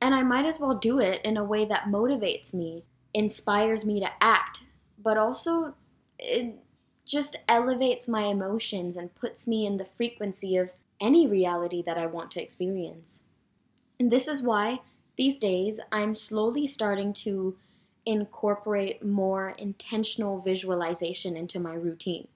And 0.00 0.14
I 0.14 0.22
might 0.22 0.44
as 0.44 0.60
well 0.60 0.74
do 0.74 0.98
it 0.98 1.24
in 1.24 1.36
a 1.36 1.44
way 1.44 1.64
that 1.64 1.84
motivates 1.84 2.52
me, 2.52 2.84
inspires 3.14 3.84
me 3.84 4.00
to 4.00 4.10
act, 4.20 4.60
but 5.02 5.16
also 5.16 5.74
it 6.18 6.56
just 7.04 7.36
elevates 7.48 8.08
my 8.08 8.24
emotions 8.24 8.96
and 8.96 9.14
puts 9.14 9.46
me 9.46 9.66
in 9.66 9.76
the 9.76 9.84
frequency 9.84 10.56
of 10.56 10.70
any 11.00 11.26
reality 11.26 11.82
that 11.82 11.98
I 11.98 12.06
want 12.06 12.30
to 12.32 12.42
experience. 12.42 13.20
And 14.00 14.10
this 14.10 14.26
is 14.26 14.42
why 14.42 14.80
these 15.16 15.38
days 15.38 15.80
I'm 15.92 16.14
slowly 16.14 16.66
starting 16.66 17.12
to 17.14 17.56
incorporate 18.06 19.04
more 19.04 19.50
intentional 19.58 20.40
visualization 20.40 21.36
into 21.36 21.60
my 21.60 21.74
routine. 21.74 22.28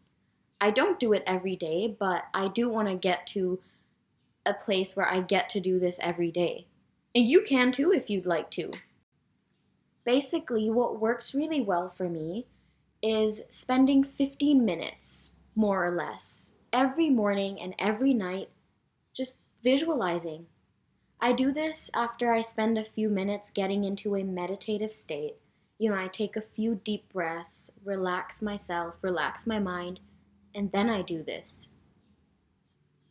I 0.60 0.70
don't 0.70 0.98
do 0.98 1.12
it 1.12 1.22
every 1.26 1.56
day, 1.56 1.94
but 1.98 2.25
I 2.34 2.48
do 2.48 2.68
want 2.68 2.88
to 2.88 2.94
get 2.94 3.26
to 3.28 3.60
a 4.44 4.54
place 4.54 4.96
where 4.96 5.08
I 5.08 5.20
get 5.20 5.50
to 5.50 5.60
do 5.60 5.78
this 5.78 6.00
every 6.02 6.30
day. 6.30 6.66
And 7.14 7.25
you 7.25 7.42
can 7.42 7.72
too 7.72 7.92
if 7.92 8.10
you'd 8.10 8.26
like 8.26 8.50
to. 8.52 8.72
Basically, 10.04 10.70
what 10.70 11.00
works 11.00 11.34
really 11.34 11.60
well 11.60 11.90
for 11.90 12.08
me 12.08 12.46
is 13.02 13.43
spending 13.50 14.05
15 14.05 14.64
minutes, 14.64 15.31
more 15.55 15.85
or 15.85 15.90
less, 15.90 16.52
every 16.73 17.11
morning 17.11 17.61
and 17.61 17.75
every 17.78 18.14
night 18.14 18.49
just 19.14 19.40
visualizing. 19.62 20.47
I 21.21 21.33
do 21.33 21.50
this 21.50 21.90
after 21.95 22.33
I 22.33 22.43
spend 22.43 22.78
a 22.78 22.85
few 22.85 23.09
minutes 23.09 23.50
getting 23.50 23.85
into 23.85 24.14
a 24.14 24.23
meditative 24.23 24.95
state. 24.95 25.35
You 25.78 25.90
know, 25.90 25.97
I 25.97 26.09
take 26.09 26.37
a 26.37 26.43
few 26.43 26.76
deep 26.85 27.12
breaths, 27.12 27.73
relax 27.85 28.40
myself, 28.43 28.95
relax 29.02 29.47
my 29.47 29.59
mind, 29.59 30.00
and 30.55 30.71
then 30.73 30.88
I 30.88 31.02
do 31.02 31.23
this. 31.23 31.71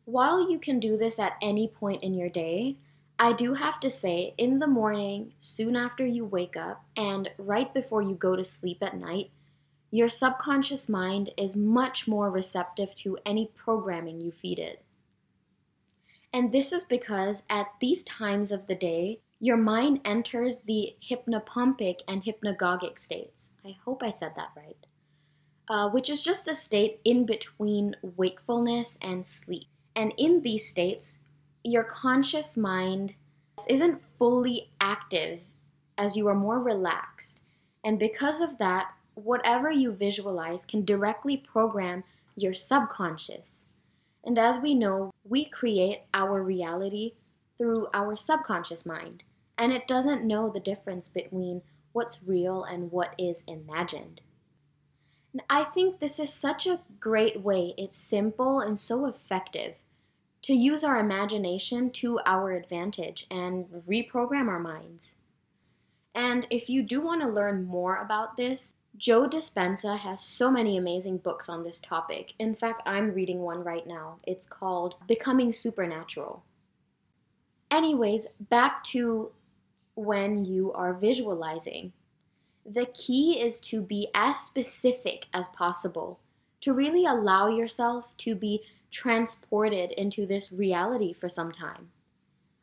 While 0.06 0.50
you 0.50 0.58
can 0.58 0.80
do 0.80 0.96
this 0.96 1.20
at 1.20 1.38
any 1.42 1.68
point 1.68 2.02
in 2.02 2.14
your 2.14 2.30
day, 2.30 2.78
I 3.20 3.34
do 3.34 3.56
have 3.56 3.80
to 3.82 3.90
say, 3.90 4.34
in 4.38 4.60
the 4.60 4.68
morning, 4.68 5.34
soon 5.40 5.76
after 5.76 6.06
you 6.06 6.24
wake 6.24 6.56
up, 6.56 6.86
and 6.96 7.30
right 7.38 7.74
before 7.74 8.02
you 8.02 8.16
go 8.16 8.36
to 8.36 8.46
sleep 8.46 8.78
at 8.82 8.98
night, 8.98 9.32
your 9.92 10.10
subconscious 10.10 10.90
mind 10.90 11.32
is 11.38 11.56
much 11.56 12.08
more 12.08 12.30
receptive 12.30 12.94
to 12.96 13.18
any 13.26 13.52
programming 13.56 14.20
you 14.20 14.32
feed 14.32 14.60
it. 14.60 14.84
And 16.34 16.52
this 16.52 16.72
is 16.72 16.84
because 16.84 17.44
at 17.50 17.68
these 17.80 18.04
times 18.04 18.52
of 18.52 18.68
the 18.68 18.76
day, 18.76 19.20
your 19.40 19.58
mind 19.58 20.02
enters 20.04 20.60
the 20.60 20.96
hypnopompic 21.02 22.00
and 22.08 22.24
hypnagogic 22.24 23.00
states. 23.00 23.50
I 23.66 23.76
hope 23.86 24.04
I 24.04 24.12
said 24.12 24.34
that 24.36 24.52
right. 24.56 24.78
Uh, 25.70 25.90
which 25.90 26.10
is 26.10 26.24
just 26.24 26.48
a 26.48 26.56
state 26.56 27.00
in 27.04 27.26
between 27.26 27.96
wakefulness 28.02 28.98
and 29.02 29.26
sleep. 29.26 29.68
And 29.96 30.14
in 30.18 30.42
these 30.42 30.68
states, 30.68 31.20
your 31.64 31.84
conscious 31.84 32.56
mind 32.56 33.14
isn't 33.70 34.02
fully 34.18 34.70
active 34.80 35.42
as 35.98 36.16
you 36.16 36.28
are 36.28 36.36
more 36.36 36.60
relaxed. 36.60 37.42
And 37.84 38.00
because 38.00 38.42
of 38.42 38.58
that, 38.60 38.92
whatever 39.18 39.72
you 39.72 39.92
visualize 39.92 40.66
can 40.66 40.86
directly 40.86 41.38
program 41.38 42.04
your 42.36 42.54
subconscious. 42.54 43.66
And 44.24 44.38
as 44.38 44.60
we 44.60 44.76
know, 44.76 45.12
we 45.24 45.46
create 45.46 46.02
our 46.14 46.44
reality 46.44 47.14
through 47.58 47.88
our 47.94 48.16
subconscious 48.16 48.86
mind, 48.86 49.24
and 49.58 49.74
it 49.74 49.88
doesn't 49.88 50.26
know 50.26 50.50
the 50.50 50.60
difference 50.60 51.08
between 51.08 51.62
what's 51.94 52.22
real 52.24 52.64
and 52.64 52.92
what 52.92 53.16
is 53.18 53.44
imagined. 53.48 54.22
And 55.34 55.42
I 55.50 55.64
think 55.64 56.00
this 56.00 56.20
is 56.20 56.34
such 56.34 56.68
a 56.68 56.82
great 57.00 57.42
way, 57.42 57.74
it's 57.78 57.98
simple 57.98 58.60
and 58.60 58.80
so 58.80 59.06
effective 59.06 59.76
to 60.44 60.54
use 60.54 60.84
our 60.84 61.00
imagination 61.00 61.90
to 61.92 62.20
our 62.26 62.52
advantage 62.52 63.26
and 63.32 63.66
reprogram 63.88 64.48
our 64.48 64.60
minds. 64.60 65.16
And 66.14 66.48
if 66.50 66.70
you 66.70 66.84
do 66.84 67.02
want 67.02 67.22
to 67.22 67.28
learn 67.28 67.66
more 67.66 67.98
about 67.98 68.38
this, 68.38 68.74
Joe 68.98 69.30
Dispenza 69.30 69.98
has 70.00 70.24
so 70.24 70.50
many 70.50 70.76
amazing 70.76 71.18
books 71.20 71.50
on 71.50 71.64
this 71.64 71.80
topic. 71.80 72.34
In 72.40 72.56
fact, 72.56 72.82
I'm 72.88 73.14
reading 73.14 73.42
one 73.42 73.64
right 73.64 73.86
now. 73.86 74.18
It's 74.24 74.48
called 74.48 74.96
Becoming 75.08 75.54
Supernatural. 75.54 76.44
Anyways, 77.70 78.26
back 78.50 78.84
to 78.86 79.32
when 79.94 80.46
you 80.46 80.74
are 80.74 80.94
visualizing. 80.94 81.94
The 82.66 82.88
key 82.88 83.40
is 83.40 83.60
to 83.62 83.82
be 83.82 84.10
as 84.16 84.40
specific 84.40 85.28
as 85.32 85.48
possible, 85.50 86.20
to 86.62 86.74
really 86.74 87.06
allow 87.06 87.50
yourself 87.50 88.18
to 88.18 88.36
be 88.36 88.64
transported 88.90 89.92
into 89.92 90.26
this 90.26 90.52
reality 90.52 91.14
for 91.14 91.30
some 91.30 91.52
time. 91.52 91.90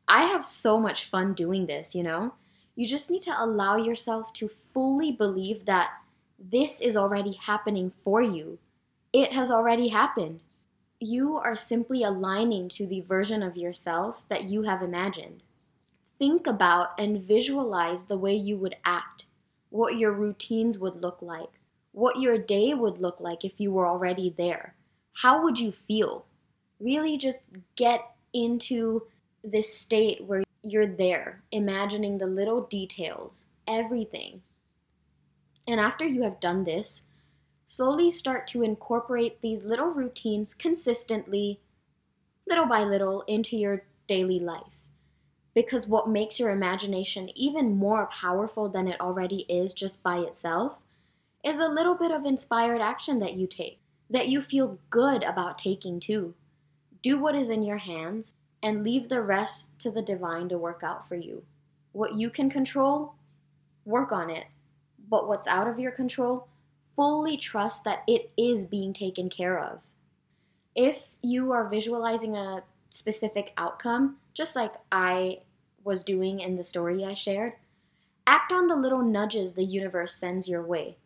I 0.08 0.24
have 0.24 0.44
so 0.44 0.80
much 0.80 1.08
fun 1.08 1.34
doing 1.34 1.66
this, 1.66 1.94
you 1.94 2.02
know? 2.02 2.34
You 2.74 2.88
just 2.88 3.10
need 3.10 3.22
to 3.22 3.34
allow 3.42 3.76
yourself 3.76 4.32
to 4.34 4.50
fully 4.72 5.12
believe 5.12 5.64
that 5.66 5.90
this 6.50 6.80
is 6.80 6.96
already 6.96 7.32
happening 7.32 7.90
for 8.02 8.20
you. 8.20 8.58
It 9.12 9.32
has 9.32 9.50
already 9.50 9.88
happened. 9.88 10.40
You 11.00 11.36
are 11.36 11.56
simply 11.56 12.02
aligning 12.02 12.68
to 12.70 12.86
the 12.86 13.00
version 13.00 13.42
of 13.42 13.56
yourself 13.56 14.24
that 14.28 14.44
you 14.44 14.62
have 14.62 14.82
imagined. 14.82 15.42
Think 16.18 16.46
about 16.46 16.98
and 16.98 17.22
visualize 17.22 18.04
the 18.06 18.18
way 18.18 18.34
you 18.34 18.56
would 18.58 18.76
act, 18.84 19.24
what 19.70 19.96
your 19.96 20.12
routines 20.12 20.78
would 20.78 21.00
look 21.00 21.18
like, 21.22 21.60
what 21.92 22.20
your 22.20 22.38
day 22.38 22.74
would 22.74 22.98
look 22.98 23.20
like 23.20 23.44
if 23.44 23.58
you 23.58 23.72
were 23.72 23.86
already 23.86 24.34
there. 24.36 24.74
How 25.14 25.42
would 25.42 25.58
you 25.58 25.72
feel? 25.72 26.26
Really 26.78 27.16
just 27.16 27.40
get 27.76 28.02
into 28.32 29.02
this 29.42 29.72
state 29.72 30.24
where 30.24 30.42
you're 30.62 30.86
there, 30.86 31.42
imagining 31.52 32.18
the 32.18 32.26
little 32.26 32.62
details, 32.62 33.46
everything. 33.66 34.42
And 35.66 35.80
after 35.80 36.04
you 36.04 36.22
have 36.22 36.40
done 36.40 36.64
this, 36.64 37.02
slowly 37.66 38.10
start 38.10 38.46
to 38.48 38.62
incorporate 38.62 39.40
these 39.40 39.64
little 39.64 39.88
routines 39.88 40.54
consistently, 40.54 41.60
little 42.46 42.66
by 42.66 42.84
little, 42.84 43.22
into 43.22 43.56
your 43.56 43.84
daily 44.06 44.38
life. 44.38 44.62
Because 45.54 45.88
what 45.88 46.08
makes 46.08 46.38
your 46.38 46.50
imagination 46.50 47.30
even 47.34 47.76
more 47.76 48.06
powerful 48.06 48.68
than 48.68 48.88
it 48.88 49.00
already 49.00 49.46
is 49.48 49.72
just 49.72 50.02
by 50.02 50.18
itself 50.18 50.82
is 51.44 51.58
a 51.58 51.68
little 51.68 51.94
bit 51.94 52.10
of 52.10 52.24
inspired 52.24 52.80
action 52.80 53.18
that 53.20 53.34
you 53.34 53.46
take, 53.46 53.78
that 54.10 54.28
you 54.28 54.42
feel 54.42 54.78
good 54.90 55.22
about 55.22 55.58
taking 55.58 56.00
too. 56.00 56.34
Do 57.02 57.18
what 57.18 57.34
is 57.34 57.50
in 57.50 57.62
your 57.62 57.76
hands 57.78 58.32
and 58.62 58.82
leave 58.82 59.08
the 59.08 59.22
rest 59.22 59.78
to 59.80 59.90
the 59.90 60.02
divine 60.02 60.48
to 60.48 60.58
work 60.58 60.82
out 60.82 61.06
for 61.06 61.16
you. 61.16 61.44
What 61.92 62.14
you 62.14 62.30
can 62.30 62.50
control, 62.50 63.14
work 63.84 64.10
on 64.10 64.30
it. 64.30 64.46
But 65.08 65.28
what's 65.28 65.46
out 65.46 65.68
of 65.68 65.78
your 65.78 65.92
control, 65.92 66.48
fully 66.96 67.36
trust 67.36 67.84
that 67.84 68.02
it 68.06 68.30
is 68.36 68.64
being 68.64 68.92
taken 68.92 69.28
care 69.28 69.58
of. 69.58 69.80
If 70.74 71.08
you 71.22 71.52
are 71.52 71.68
visualizing 71.68 72.36
a 72.36 72.62
specific 72.90 73.52
outcome, 73.56 74.16
just 74.34 74.56
like 74.56 74.72
I 74.90 75.40
was 75.84 76.02
doing 76.02 76.40
in 76.40 76.56
the 76.56 76.64
story 76.64 77.04
I 77.04 77.14
shared, 77.14 77.54
act 78.26 78.52
on 78.52 78.66
the 78.66 78.76
little 78.76 79.02
nudges 79.02 79.54
the 79.54 79.64
universe 79.64 80.14
sends 80.14 80.48
your 80.48 80.62
way. 80.62 80.96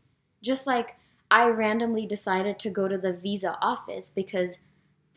Just 0.43 0.67
like 0.67 0.97
I 1.31 1.49
randomly 1.49 2.07
decided 2.07 2.59
to 2.61 2.71
go 2.71 2.89
to 2.89 2.97
the 2.97 3.13
visa 3.13 3.59
office 3.61 4.11
because 4.15 4.61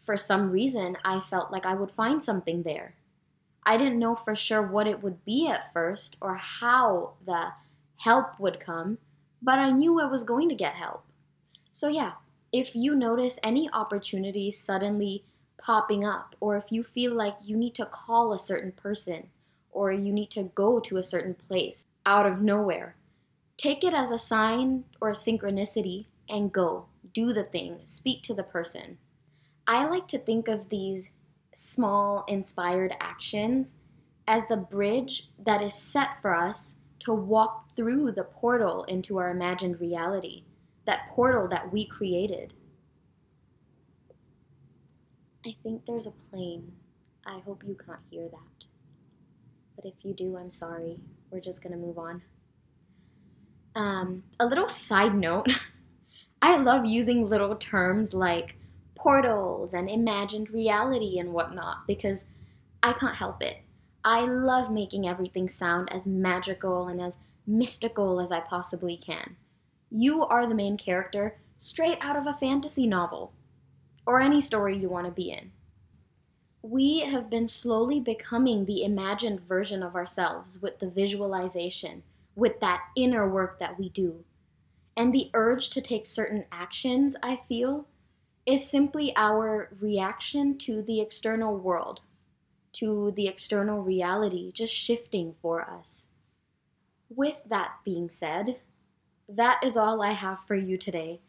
for 0.03 0.17
some 0.17 0.51
reason 0.51 0.97
I 1.05 1.19
felt 1.19 1.51
like 1.51 1.65
I 1.65 1.75
would 1.75 1.91
find 1.91 2.21
something 2.21 2.63
there. 2.63 2.95
I 3.63 3.77
didn't 3.77 4.00
know 4.00 4.15
for 4.15 4.35
sure 4.35 4.61
what 4.61 4.88
it 4.88 5.03
would 5.03 5.23
be 5.23 5.47
at 5.47 5.71
first 5.71 6.17
or 6.19 6.35
how 6.35 7.13
the 7.25 7.51
help 8.01 8.39
would 8.39 8.60
come, 8.60 8.98
but 9.41 9.60
I 9.60 9.72
knew 9.72 10.00
I 10.00 10.05
was 10.05 10.24
going 10.24 10.50
to 10.50 10.55
get 10.55 10.74
help. 10.74 11.03
So, 11.72 11.88
yeah, 11.88 12.13
if 12.51 12.75
you 12.75 12.96
notice 12.96 13.39
any 13.43 13.70
opportunities 13.72 14.58
suddenly 14.58 15.24
popping 15.62 16.03
up, 16.03 16.36
or 16.39 16.58
if 16.58 16.65
you 16.72 16.84
feel 16.84 17.13
like 17.13 17.36
you 17.43 17.55
need 17.55 17.75
to 17.75 17.86
call 17.86 18.34
a 18.34 18.39
certain 18.39 18.72
person, 18.72 19.27
or 19.72 19.91
you 19.91 20.12
need 20.12 20.31
to 20.31 20.51
go 20.55 20.79
to 20.79 20.98
a 20.98 21.03
certain 21.03 21.36
place 21.36 21.86
out 22.05 22.25
of 22.25 22.41
nowhere, 22.41 22.96
take 23.58 23.84
it 23.84 23.93
as 23.93 24.10
a 24.10 24.17
sign 24.17 24.84
or 25.00 25.10
a 25.10 25.13
synchronicity 25.13 26.05
and 26.27 26.51
go. 26.51 26.88
Do 27.13 27.34
the 27.34 27.43
thing, 27.43 27.81
speak 27.86 28.24
to 28.24 28.34
the 28.34 28.43
person. 28.43 28.98
I 29.67 29.88
like 29.88 30.08
to 30.08 30.17
think 30.17 30.48
of 30.48 30.70
these 30.70 31.10
small 31.53 32.25
inspired 32.27 32.96
actions 33.00 33.74
as 34.27 34.48
the 34.48 34.58
bridge 34.58 35.29
that 35.46 35.62
is 35.62 35.75
set 35.75 36.20
for 36.22 36.34
us 36.34 36.75
to 37.01 37.13
walk 37.13 37.75
through 37.75 38.12
the 38.12 38.24
portal 38.24 38.84
into 38.86 39.17
our 39.17 39.29
imagined 39.29 39.79
reality, 39.79 40.43
that 40.86 41.10
portal 41.10 41.48
that 41.50 41.72
we 41.72 41.86
created. 41.86 42.53
I 45.46 45.55
think 45.63 45.86
there's 45.86 46.08
a 46.08 46.13
plane. 46.29 46.72
I 47.25 47.39
hope 47.39 47.63
you 47.65 47.75
can't 47.86 48.00
hear 48.10 48.27
that. 48.29 48.65
But 49.75 49.86
if 49.86 49.93
you 50.03 50.13
do, 50.13 50.38
I'm 50.38 50.51
sorry. 50.51 51.00
We're 51.31 51.39
just 51.39 51.63
going 51.63 51.74
to 51.74 51.79
move 51.79 51.98
on. 51.98 52.22
Um, 53.75 54.24
a 54.39 54.46
little 54.46 54.67
side 54.67 55.15
note 55.15 55.48
I 56.41 56.58
love 56.58 56.86
using 56.86 57.27
little 57.27 57.55
terms 57.55 58.13
like 58.13 58.55
portals 58.96 59.74
and 59.74 59.89
imagined 59.89 60.50
reality 60.50 61.20
and 61.20 61.34
whatnot 61.34 61.88
because 61.88 62.25
I 62.81 62.93
can't 62.93 63.15
help 63.15 63.43
it. 63.43 63.58
I 64.03 64.22
love 64.22 64.72
making 64.72 65.08
everything 65.08 65.48
sound 65.48 65.91
as 65.91 66.08
magical 66.08 66.88
and 66.88 67.00
as 67.00 67.20
mystical 67.46 68.20
as 68.20 68.31
I 68.31 68.39
possibly 68.39 68.98
can. 68.98 69.36
You 69.91 70.24
are 70.24 70.48
the 70.48 70.55
main 70.55 70.77
character 70.77 71.38
straight 71.58 72.03
out 72.03 72.15
of 72.15 72.25
a 72.25 72.34
fantasy 72.34 72.88
novel 72.88 73.34
or 74.05 74.20
any 74.20 74.41
story 74.41 74.77
you 74.77 74.89
want 74.89 75.05
to 75.05 75.12
be 75.12 75.31
in. 75.31 75.51
We 76.63 77.01
have 77.01 77.29
been 77.29 77.48
slowly 77.48 78.00
becoming 78.00 78.65
the 78.65 78.84
imagined 78.84 79.41
version 79.41 79.84
of 79.84 79.96
ourselves 79.96 80.62
with 80.62 80.79
the 80.79 80.89
visualization, 80.89 82.03
with 82.36 82.60
that 82.60 82.84
inner 82.96 83.29
work 83.29 83.60
that 83.60 83.77
we 83.77 83.89
do. 83.89 84.24
And 84.98 85.13
the 85.13 85.29
urge 85.34 85.70
to 85.72 85.81
take 85.81 86.05
certain 86.05 86.46
actions, 86.51 87.16
I 87.22 87.42
feel, 87.48 87.87
is 88.46 88.70
simply 88.70 89.14
our 89.16 89.70
reaction 89.79 90.57
to 90.59 90.81
the 90.81 91.00
external 91.00 91.57
world 91.57 92.01
to 92.74 93.12
the 93.12 93.27
external 93.27 93.81
reality 93.81 94.51
just 94.51 94.74
shifting 94.74 95.36
for 95.42 95.62
us. 95.62 96.07
With 97.10 97.36
that 97.48 97.75
being 97.84 98.10
said, 98.10 98.60
that 99.27 99.62
is 99.64 99.77
all 99.77 100.01
I 100.01 100.12
have 100.12 100.40
for 100.48 100.55
you 100.55 100.77
today. 100.77 101.22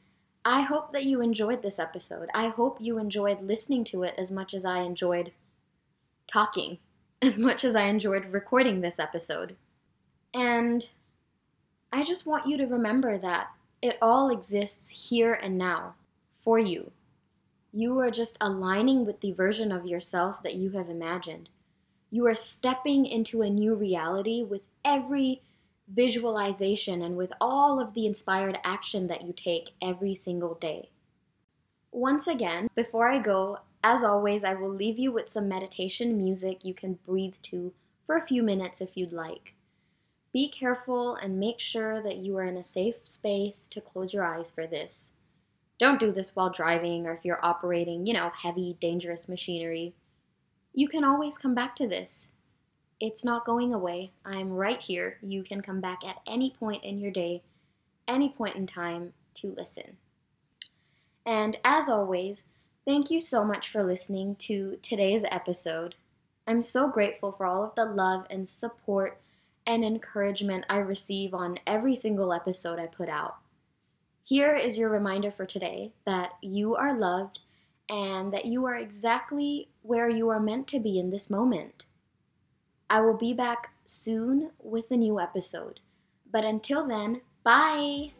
I 0.44 0.62
hope 0.62 0.92
that 0.92 1.04
you 1.04 1.20
enjoyed 1.20 1.62
this 1.62 1.78
episode. 1.78 2.28
I 2.34 2.48
hope 2.48 2.78
you 2.80 2.98
enjoyed 2.98 3.42
listening 3.42 3.84
to 3.84 4.02
it 4.02 4.14
as 4.18 4.30
much 4.30 4.54
as 4.54 4.64
I 4.64 4.80
enjoyed 4.80 5.32
talking, 6.32 6.78
as 7.22 7.38
much 7.38 7.64
as 7.64 7.76
I 7.76 7.84
enjoyed 7.84 8.26
recording 8.26 8.80
this 8.80 8.98
episode. 8.98 9.56
And 10.34 10.88
I 11.92 12.04
just 12.04 12.26
want 12.26 12.46
you 12.46 12.56
to 12.56 12.66
remember 12.66 13.18
that 13.18 13.48
it 13.82 13.98
all 14.00 14.30
exists 14.30 15.08
here 15.08 15.34
and 15.34 15.58
now 15.58 15.94
for 16.32 16.58
you. 16.58 16.90
You 17.74 17.98
are 18.00 18.10
just 18.10 18.36
aligning 18.38 19.06
with 19.06 19.20
the 19.20 19.32
version 19.32 19.72
of 19.72 19.86
yourself 19.86 20.42
that 20.42 20.56
you 20.56 20.70
have 20.70 20.90
imagined. 20.90 21.48
You 22.10 22.26
are 22.26 22.34
stepping 22.34 23.06
into 23.06 23.40
a 23.40 23.48
new 23.48 23.74
reality 23.74 24.42
with 24.42 24.62
every 24.84 25.40
visualization 25.88 27.00
and 27.00 27.16
with 27.16 27.32
all 27.40 27.80
of 27.80 27.94
the 27.94 28.06
inspired 28.06 28.58
action 28.62 29.06
that 29.06 29.22
you 29.22 29.32
take 29.32 29.70
every 29.80 30.14
single 30.14 30.54
day. 30.54 30.90
Once 31.90 32.26
again, 32.26 32.68
before 32.74 33.08
I 33.08 33.18
go, 33.18 33.60
as 33.82 34.04
always, 34.04 34.44
I 34.44 34.52
will 34.52 34.70
leave 34.70 34.98
you 34.98 35.10
with 35.10 35.30
some 35.30 35.48
meditation 35.48 36.18
music 36.18 36.64
you 36.64 36.74
can 36.74 36.98
breathe 37.06 37.36
to 37.44 37.72
for 38.06 38.16
a 38.16 38.26
few 38.26 38.42
minutes 38.42 38.82
if 38.82 38.96
you'd 38.96 39.12
like. 39.12 39.54
Be 40.32 40.48
careful 40.48 41.14
and 41.14 41.40
make 41.40 41.58
sure 41.58 42.02
that 42.02 42.16
you 42.16 42.36
are 42.36 42.44
in 42.44 42.56
a 42.56 42.64
safe 42.64 42.96
space 43.04 43.66
to 43.68 43.80
close 43.80 44.12
your 44.12 44.24
eyes 44.24 44.50
for 44.50 44.66
this. 44.66 45.08
Don't 45.82 45.98
do 45.98 46.12
this 46.12 46.36
while 46.36 46.48
driving 46.48 47.08
or 47.08 47.12
if 47.12 47.24
you're 47.24 47.44
operating, 47.44 48.06
you 48.06 48.12
know, 48.12 48.30
heavy, 48.40 48.76
dangerous 48.80 49.28
machinery. 49.28 49.92
You 50.72 50.86
can 50.86 51.02
always 51.02 51.36
come 51.36 51.56
back 51.56 51.74
to 51.74 51.88
this. 51.88 52.28
It's 53.00 53.24
not 53.24 53.44
going 53.44 53.74
away. 53.74 54.12
I'm 54.24 54.52
right 54.52 54.80
here. 54.80 55.18
You 55.22 55.42
can 55.42 55.60
come 55.60 55.80
back 55.80 56.04
at 56.06 56.20
any 56.24 56.54
point 56.56 56.84
in 56.84 57.00
your 57.00 57.10
day, 57.10 57.42
any 58.06 58.28
point 58.28 58.54
in 58.54 58.68
time 58.68 59.12
to 59.40 59.56
listen. 59.58 59.96
And 61.26 61.58
as 61.64 61.88
always, 61.88 62.44
thank 62.86 63.10
you 63.10 63.20
so 63.20 63.42
much 63.42 63.68
for 63.68 63.82
listening 63.82 64.36
to 64.36 64.78
today's 64.82 65.24
episode. 65.32 65.96
I'm 66.46 66.62
so 66.62 66.86
grateful 66.86 67.32
for 67.32 67.44
all 67.44 67.64
of 67.64 67.74
the 67.74 67.86
love 67.86 68.24
and 68.30 68.46
support 68.46 69.20
and 69.66 69.82
encouragement 69.82 70.64
I 70.70 70.76
receive 70.76 71.34
on 71.34 71.58
every 71.66 71.96
single 71.96 72.32
episode 72.32 72.78
I 72.78 72.86
put 72.86 73.08
out. 73.08 73.41
Here 74.24 74.54
is 74.54 74.78
your 74.78 74.88
reminder 74.88 75.30
for 75.30 75.46
today 75.46 75.92
that 76.06 76.32
you 76.40 76.76
are 76.76 76.98
loved 76.98 77.40
and 77.88 78.32
that 78.32 78.46
you 78.46 78.64
are 78.66 78.76
exactly 78.76 79.68
where 79.82 80.08
you 80.08 80.28
are 80.28 80.40
meant 80.40 80.68
to 80.68 80.80
be 80.80 80.98
in 80.98 81.10
this 81.10 81.28
moment. 81.28 81.84
I 82.88 83.00
will 83.00 83.16
be 83.16 83.32
back 83.32 83.70
soon 83.84 84.50
with 84.62 84.90
a 84.90 84.96
new 84.96 85.18
episode. 85.18 85.80
But 86.30 86.44
until 86.44 86.86
then, 86.86 87.20
bye! 87.42 88.12